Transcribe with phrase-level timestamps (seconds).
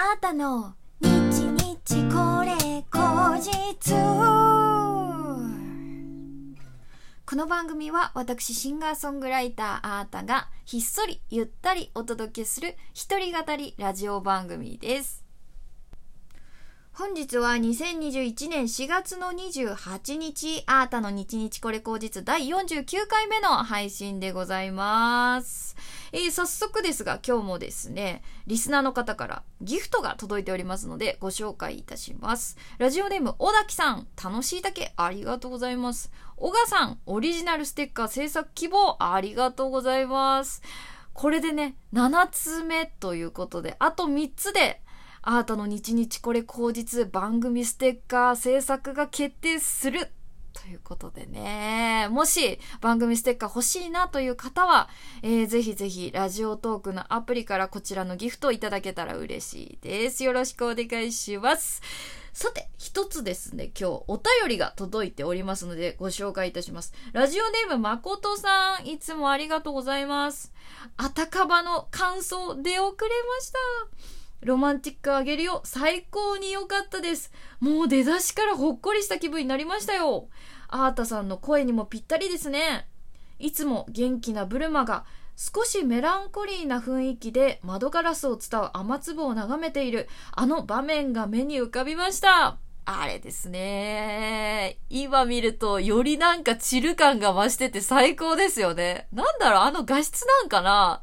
[0.00, 3.94] あなたの日日これ後日
[7.26, 15.27] この番組は私シンガーソングライターあーたがひっそりゆったりお届けする一人語りラジオ番組です。
[16.98, 25.76] 本日は2021年4月の28日、あーたの日日これ口実第49回目の配信でございます。
[26.10, 32.56] えー、早速ですが今日もですね、リスナーの方からギフトが届いておりますのでご紹介いたします。
[32.78, 36.10] ラジオネーム、小滝さん、楽しいだけありがとうございます。
[36.34, 40.62] 小賀さん、オリジナルステッカー制作希望ありがとうございます。
[41.12, 44.82] これでね、7つ目ということで、あと3つで、
[45.22, 50.08] あーたの日日これ口実番組ステッカー制作が決定する
[50.52, 54.88] ということでね、もし番組ステッカー欲しいなという方は、
[55.22, 60.24] えー、ぜひぜひラジオトークのアプリからこちらのギフトをいただけたら嬉しいです。
[60.24, 61.80] よろしくお願いします。
[62.32, 66.92] さて、一つですね、今日お便りが届いておりますのでご紹介いたします。
[67.12, 70.52] ラジオネームまことさん、いつもありがとうございます。
[70.96, 74.17] あたかばの感想出遅れました。
[74.42, 75.62] ロマンティックあげるよ。
[75.64, 77.32] 最高に良かったです。
[77.60, 80.28] もう出だしからほっこりした気分になりましたよ。
[80.68, 82.88] アータさんの声にもぴったりですね。
[83.38, 85.04] いつも元気なブルマが
[85.36, 92.58] 少しメランコリーな雰囲気で窓ガラスを伝う雨粒を眺めているあの場面が目に浮かびました。
[92.90, 94.78] あれですね。
[94.88, 99.08] 今見るとよりなんかチル感が増してて最高ですよね。
[99.12, 101.02] なんだろう、あの画質なんかな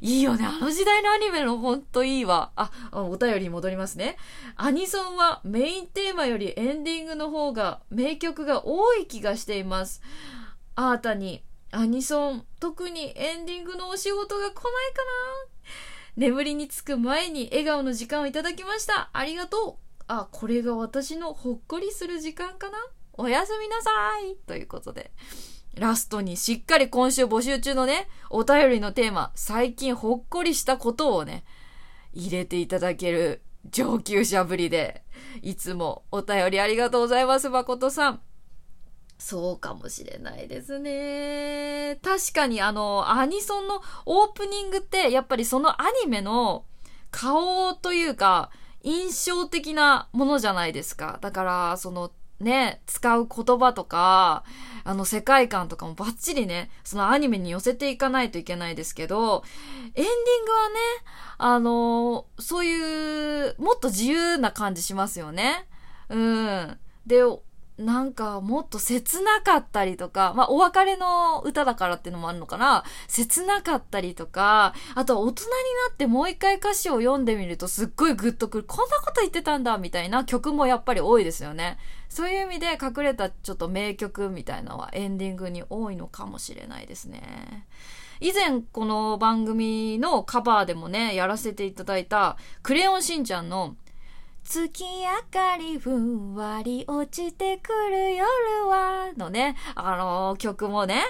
[0.00, 0.46] いいよね。
[0.46, 2.52] あの時代のアニメのほんといいわ。
[2.54, 4.16] あ、お便りに戻りますね。
[4.54, 10.02] アニソンはメインテーマよりエンディングの方が名曲が多い気がしています。
[10.76, 14.70] あーたにアニソン、特にエンディングのお仕事が来ないかな
[16.16, 19.10] 眠りにつく前に笑顔の時間をいただきました。
[19.12, 19.85] ありがとう。
[20.08, 22.78] あ、これが私のほっこりする時間かな？
[23.14, 23.90] おやすみなさ
[24.20, 24.36] い。
[24.46, 25.10] ということで。
[25.74, 31.44] ラストにしっかり今週募集中のね、お便りのテーマ、最近ほっこりしたことをね、
[32.14, 35.02] 入れていただける上級者ぶりで、
[35.42, 38.20] いつもお便りありがとうございます、誠さん。
[39.18, 41.98] そうかもしれないですね。
[42.02, 46.64] 確かにあの、アニソンのオープニングって、やっぱりそのアニメの
[47.10, 48.50] 顔というか、
[48.86, 51.18] 印象的なものじゃないですか。
[51.20, 54.44] だから、その、ね、使う言葉とか、
[54.84, 59.42] あの世界観とかもバッチリね、そのアニメに寄せていかないといけないですけど、
[59.86, 60.74] エンディングはね、
[61.38, 65.66] あのそういう、もっと自由な感じしますよね。
[66.08, 66.78] うん。
[67.06, 67.22] で、
[67.78, 75.50] なんかもっと切なかったりとか、まあお別れの歌だからっていうのもあるのかな切なかったりとか、あとは大人に
[75.88, 78.64] なってもう一回歌詞を読んでみるとすっごいグッとくる。
[78.64, 81.78] こんなこと言ってたんだみたいな曲もやっぱり多いですよね。
[82.08, 87.66] そういう意味で隠れたちょっと名曲みたいなのはエンディングに多いのかもしれないですね。
[88.20, 93.76] 以前この番組のカバーでもね、やらせていただいたクレヨンしんちゃんの
[94.48, 98.24] 月明かりふんわり落ちてくる夜
[98.68, 101.02] は、のね、あのー、曲もね、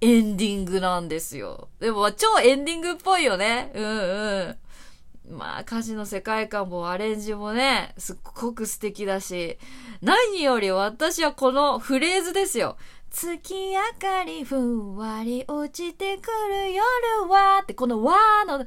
[0.00, 1.68] エンディングなんですよ。
[1.78, 3.70] でも、超エンディングっぽいよね。
[3.74, 4.56] うんう
[5.30, 5.36] ん。
[5.38, 9.56] まあ、歌詞の世界観もアレンジもね、すっごく素敵だし、
[10.02, 12.76] 何より私はこのフレーズですよ。
[13.10, 18.66] 月明かりふんわり落ちてくる夜はってこのわーの夜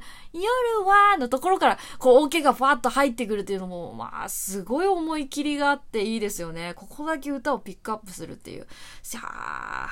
[0.86, 6.74] はのところからこうオ、ケがファーッと入ってくるっていうのもまあすごい思い切りがあっていいですよね。
[6.74, 8.66] ここだけ歌をピックアップするっていう。
[9.02, 9.88] さあ、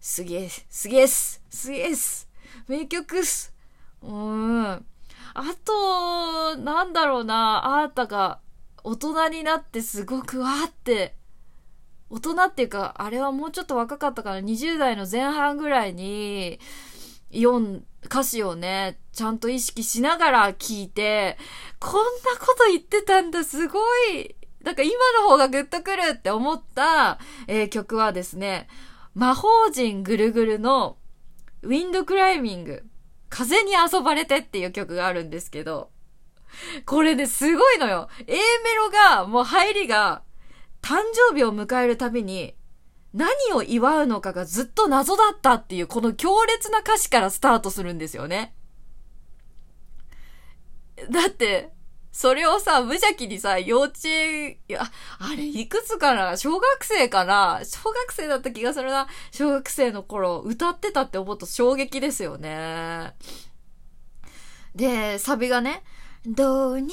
[0.00, 1.42] すげえ、すげえっす。
[1.50, 2.28] すげえっす。
[2.68, 3.52] 名曲っす。
[4.02, 4.86] うーん。
[5.34, 8.40] あと、なんだろうな、あーたが
[8.82, 11.14] 大人になってすごくわーって
[12.10, 16.58] 大人っていうか、あれはもうちょっと若かったから、20代の前半ぐらいに、
[17.32, 21.38] 読ん、歌詞をね、ちゃんと意識しながら聞いて、
[21.78, 22.00] こんな
[22.40, 23.78] こと言ってたんだ、すご
[24.08, 24.34] い。
[24.64, 24.92] なんか今
[25.22, 28.66] の方がグッとくるって思った、えー、曲はですね、
[29.14, 30.96] 魔法陣ぐるぐるの、
[31.62, 32.84] ウィンドクライミング、
[33.28, 35.90] 風に遊ばれてっていう曲があるんですけど、
[36.84, 38.08] これね、すごいのよ。
[38.26, 38.38] A メ
[38.76, 40.22] ロが、もう入りが、
[40.82, 40.98] 誕
[41.30, 42.54] 生日を迎えるたびに
[43.12, 48.54] 何を祝うのかがずっと謎だったっていうこの強烈な歌詞からスタートするんですよね。
[51.10, 51.70] だって、
[52.12, 54.82] それをさ、無邪気にさ、幼稚園、いや、
[55.18, 59.06] あれ、いくつかな小学生かな小学生だった気がするな。
[59.30, 63.14] 小学生の頃、歌ってたって思うと衝撃ですよね。
[64.74, 65.82] で、サビがね、
[66.26, 66.90] どうにも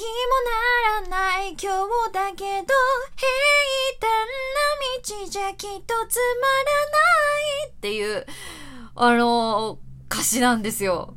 [1.02, 2.74] ならない今日だけど
[3.14, 3.28] 平
[4.00, 4.72] 坦な
[5.02, 7.06] 道じゃきっとつまらな
[7.66, 8.24] いっていう、
[8.94, 9.78] あの
[10.10, 11.14] 歌詞なんですよ。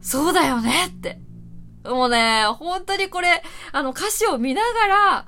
[0.00, 1.20] そうだよねって。
[1.84, 5.26] もうね、本当にこれ、あの歌詞を見ながら、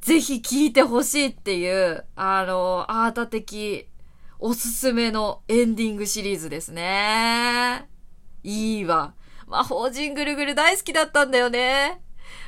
[0.00, 3.88] ぜひ聴いてほしいっていう、あの、アート的
[4.38, 7.86] おすすめのエンディングシリーズですね。
[8.42, 9.12] いいわ。
[9.52, 12.00] 魔法陣ぐるぐる大好きだったんだよね。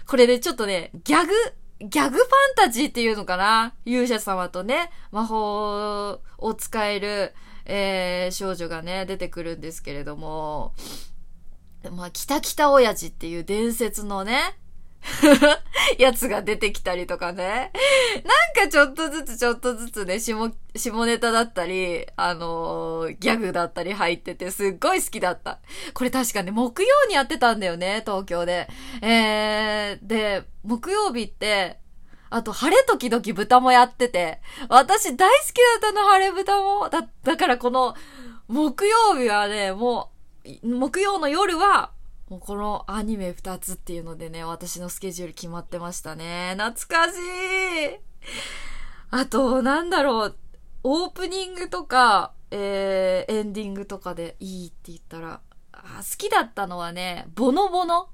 [0.07, 1.33] これね、ちょっとね、ギャグ、
[1.81, 3.75] ギャグファンタジーっていうのかな？
[3.85, 7.35] 勇者様とね、魔法を使える、
[7.67, 10.73] えー、少女がね、出てくるんですけれども、
[11.93, 14.57] まあ、北北親父っていう伝説のね、
[15.99, 17.71] やつが出てきたりとかね。
[18.57, 25.59] なんかちょっとずつちょっとずつね、下、下ネタだったり、あのー、ギャグだったり入っててすっごい好きだった。
[25.93, 28.69] これ確かね、木曜にやってたんだよね、東京で。
[29.03, 31.79] えー、で、木曜日って、
[32.31, 36.89] あと、晴れ時々豚もやってて、私大好きだったの、晴れ豚も。
[36.89, 37.95] だ、だからこの、
[38.49, 40.11] 木曜日はね、も
[40.63, 41.93] う、木曜の夜は、
[42.35, 46.57] もうこのアニメ2つっていうのでね、私のスケジュール決まってましたね。
[46.59, 48.01] 懐かしい
[49.11, 50.37] あと、なんだろう、
[50.83, 58.09] オープニングとか、えー、エンディングとかでいいって言ったら、あ好きだったのはね、ボノボノ。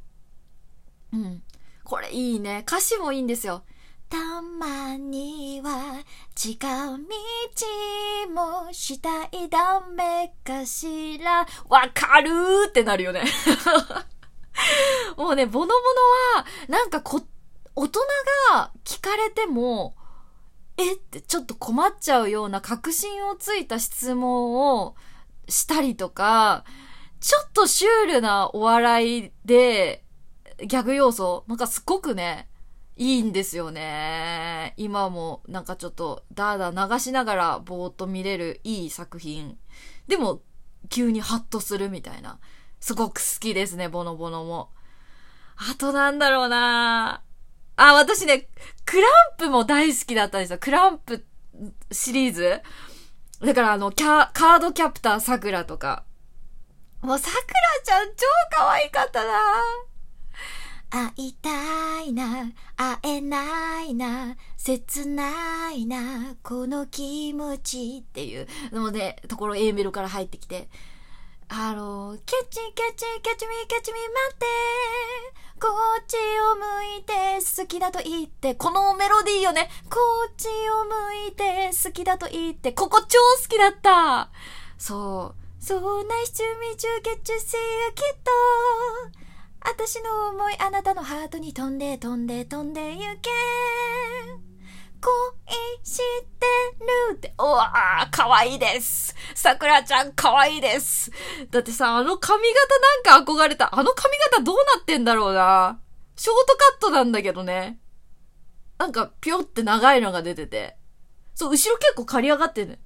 [1.14, 1.42] うん。
[1.82, 2.62] これいいね。
[2.68, 3.62] 歌詞もいいんですよ。
[4.10, 6.02] たまには
[6.34, 6.96] 近道
[8.34, 11.46] もしたいダメかしら。
[11.68, 13.22] わかるーってなるよね
[15.16, 15.72] もうね、ボノボ
[16.36, 17.22] ノは、なんかこ、
[17.76, 18.00] 大人
[18.52, 19.94] が聞かれても、
[20.76, 24.96] えってちょっと困っちゃうような確信をついた質問を
[25.48, 26.64] したりとか、
[27.20, 30.04] ちょっとシュールなお笑いで、
[30.58, 32.49] ギャグ要素、なんかすっごくね、
[33.00, 34.74] いいんですよね。
[34.76, 39.56] 今もなんかちょっとダーダー流しながらぼーっと見れるいい作品。
[40.06, 40.42] でも
[40.90, 42.38] 急にハッとするみたいな。
[42.78, 44.68] すごく好きですね、ボノボノも。
[45.56, 47.22] あとなんだろうな
[47.76, 48.50] あ、私ね、
[48.84, 50.58] クランプも大好きだったんですよ。
[50.58, 51.24] クランプ
[51.90, 52.60] シリーズ。
[53.40, 56.04] だからあの、キャ、カードキャプターさくらとか。
[57.00, 57.40] もうさくら
[57.82, 59.32] ちゃん超可愛かったな
[60.90, 70.68] 会いたいな、会えないな、切ないな、この気持ちっていうので、ところ A メロから入ってきて、
[71.48, 74.46] あの、キャッチキャッチキャッチミキャッチミ待って
[75.60, 75.68] こ
[76.00, 76.64] っちを向
[76.98, 77.12] いて
[77.60, 79.68] 好きだと言って、このメロディーよね。
[79.90, 79.98] こ
[80.28, 84.30] っちを向いて好きだと言って、ここ超好きだった
[84.78, 85.64] そう。
[85.64, 87.48] そう、ナイスチューミーチューゲッチュシー
[87.94, 88.18] きっ
[89.22, 89.29] と。
[89.62, 93.30] 私の思いあなたのハートに飛んで飛んで飛んで行け
[95.00, 96.02] 恋して
[97.12, 99.14] るって、うわー、かわいいです。
[99.34, 101.10] さくらちゃんかわいいです。
[101.50, 102.42] だってさ、あの髪
[103.02, 103.74] 型なんか憧れた。
[103.74, 105.80] あの髪型どうなってんだろうな。
[106.16, 107.80] ショートカットなんだけどね。
[108.78, 110.76] なんか、ぴょって長いのが出てて。
[111.34, 112.78] そう、後ろ結構刈り上がってる、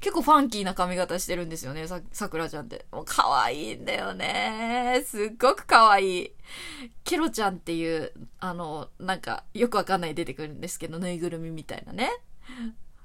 [0.00, 2.86] 結構ファンキーな髪型してるんですよね、さ、さくらちゃんって。
[2.90, 5.02] もう可愛いんだよね。
[5.06, 6.32] すっごく可愛い。
[7.04, 12.10] ケロちゃんっていう、あの、なんか、よくわかんない出てくるんですけど、ぬいぐるみみたいなね。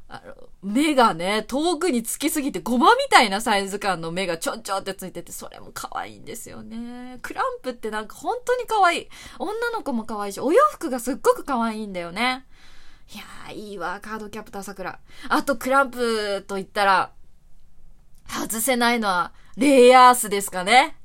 [0.07, 7.19] あの、目がね、遠くにつきすぎて、ゴマみたいなサイズ感の目がちょんちょんってついてて、それも可愛いんですよね。
[7.21, 9.07] クランプってなんか本当に可愛い。
[9.39, 12.45] 女の子も可愛いし、お洋服がすっごく可愛いんだよね。
[13.13, 14.99] いやー、いいわ、カードキャプター桜。
[15.29, 17.11] あと、クランプと言ったら、
[18.27, 20.97] 外せないのは、レイアースですかね。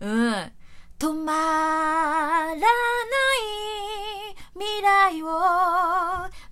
[0.00, 0.52] うん。
[0.98, 2.60] 止まらない
[4.54, 5.28] 未来を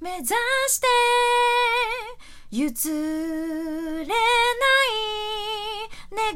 [0.00, 0.86] 目指して
[2.50, 4.18] 譲れない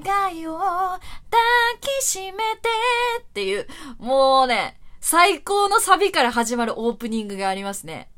[0.05, 1.01] 願いを抱
[1.81, 2.69] きしめて
[3.23, 3.67] っていう、
[3.99, 8.11] もうね、最高のサビから始まるオープニングがありますね。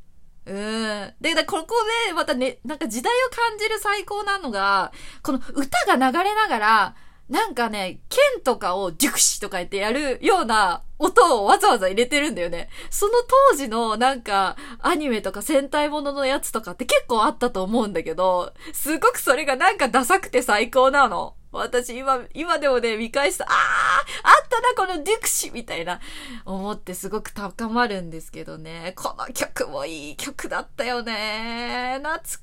[0.45, 1.13] うん。
[1.19, 1.75] で、ここ
[2.07, 4.91] で、またね、なんか時代を感じる最高なのが、
[5.23, 6.95] この歌が流れながら、
[7.29, 12.69] なんかね、剣とかを熟知とか言ってやるような音をわざわざ入れてるんだよね。
[12.91, 13.13] その
[13.49, 21.35] 当時のなんかアニメとか戦隊もののやつとかって結構あったと思うんだけど、すごくそれがなんかダサくて最高なの。
[21.59, 25.99] 私今、今でもね、見返すと、あああったな、このデュクシみたいな、
[26.45, 28.93] 思ってすごく高まるんですけどね。
[28.95, 31.95] この曲もいい曲だったよね。
[31.97, 32.37] 懐かし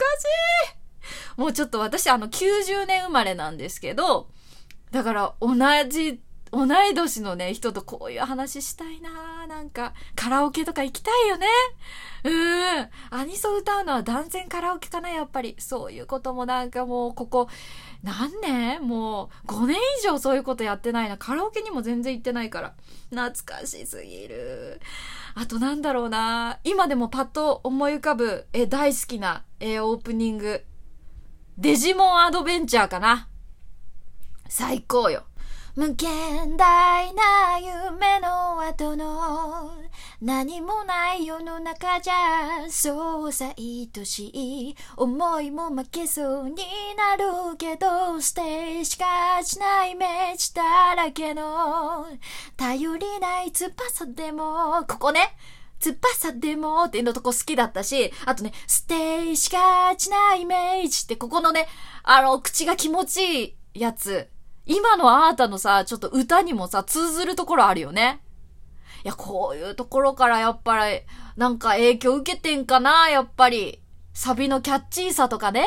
[1.37, 4.28] いもうちょっと私あの90年生まれなんですけど、
[4.90, 5.54] だから同
[5.88, 6.21] じ
[6.52, 11.47] 同い年のね、人とこういう話したいななんか、カラオケとか行きたいよね。
[12.25, 12.90] うーん。
[13.11, 15.57] アニソン歌うのは断然カラオケかな、やっぱり。
[15.59, 17.49] そういうこともなんかもう、ここ、
[18.02, 21.16] 何年もう、5年以上そういうことやってないな。
[21.16, 22.75] カラオケにも全然行ってないから。
[23.11, 24.80] 懐かしすぎる。
[25.35, 30.64] あとなんだろうな今でもパッと思い浮かぶ、え、大好きな、え、オープニング。
[31.59, 33.28] デジモンアドベンチャーかな。
[34.49, 35.25] 最高よ。
[35.75, 39.71] 無限大な夢の後の
[40.21, 46.57] 何もない世の中じゃそうさ愛しい思いも負けそうに
[46.95, 52.07] なるけどステージがしないイメージだらけの
[52.59, 55.35] 頼りない翼でもここね
[55.81, 61.67] 翼でもっていうのとこ好きだったし、あとね、ステージがちなイメージってここのね、
[62.05, 64.29] あの、口が気持ちいいやつ。
[64.66, 68.21] 今のあーたのさ、ちょっと歌にもさ、通ずるところあるよね。
[69.04, 71.00] いや、こういうところからやっぱり、
[71.37, 73.81] なんか影響受けてんかな、やっぱり。
[74.14, 75.66] サビのキャッチーさとかね。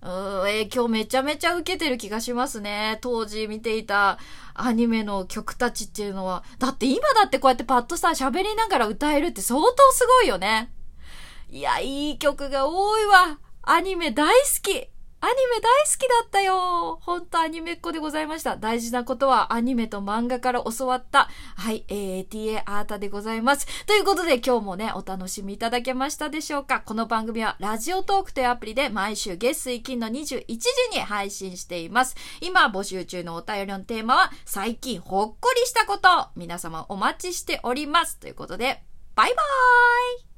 [0.00, 2.98] うん、影響めちゃめちゃ受けてる気がしますね。
[3.00, 4.18] 当時見ていた
[4.54, 6.42] アニメの曲たちっていうのは。
[6.58, 10.72] だって今だってこうやってパッとさ、喋りながら歌えるって相当すごいよね。
[11.48, 13.38] いや、いい曲が多いわ。
[13.62, 14.88] アニメ大好き。
[15.24, 16.98] アニメ大好きだったよ。
[17.00, 18.58] ほんとアニメっ子でございました。
[18.58, 23.86] 大事なことはアニメと漫画から教わった、はい、えー、TA アータでございます。
[23.86, 30.58] ということで今日もね、お楽しみいただけましたでしょうかこの番組はラジオトークというアプリで毎週月水金の21時
[30.92, 32.16] に配信しています。
[32.42, 36.28] 今募集中のお便りのテーマは、最近ほっこりしたこと。
[36.36, 38.18] 皆様お待ちしております。
[38.18, 38.82] ということで、
[39.14, 40.33] バイバーイ